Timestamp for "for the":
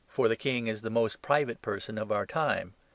0.07-0.35